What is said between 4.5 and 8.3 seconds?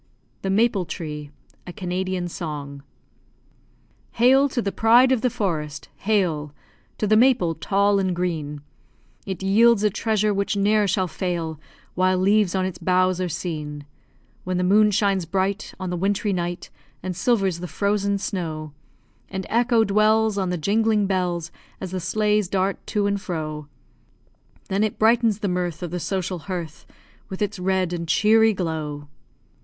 the pride of the forest hail To the maple, tall and